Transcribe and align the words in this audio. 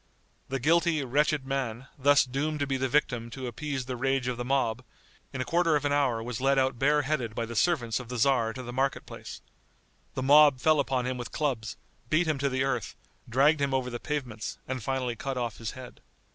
The 0.49 0.59
guilty, 0.59 1.03
wretched 1.03 1.45
man, 1.45 1.85
thus 1.95 2.25
doomed 2.25 2.59
to 2.61 2.65
be 2.65 2.75
the 2.75 2.89
victim 2.89 3.29
to 3.29 3.45
appease 3.45 3.85
the 3.85 3.95
rage 3.95 4.27
of 4.27 4.35
the 4.35 4.43
mob, 4.43 4.83
in 5.31 5.41
a 5.41 5.45
quarter 5.45 5.75
of 5.75 5.85
an 5.85 5.91
hour 5.93 6.23
was 6.23 6.41
led 6.41 6.57
out 6.57 6.79
bareheaded 6.79 7.35
by 7.35 7.45
the 7.45 7.55
servants 7.55 7.99
of 7.99 8.09
the 8.09 8.17
tzar 8.17 8.51
to 8.53 8.63
the 8.63 8.73
market 8.73 9.05
place. 9.05 9.41
The 10.15 10.23
mob 10.23 10.59
fell 10.59 10.79
upon 10.79 11.05
him 11.05 11.19
with 11.19 11.31
clubs, 11.31 11.77
beat 12.09 12.25
him 12.27 12.39
to 12.39 12.49
the 12.49 12.63
earth, 12.63 12.95
dragged 13.29 13.61
him 13.61 13.75
over 13.75 13.91
the 13.91 13.99
pavements, 13.99 14.57
and 14.67 14.81
finally 14.81 15.15
cut 15.15 15.37
off 15.37 15.57
his 15.57 15.73
head. 15.77 16.01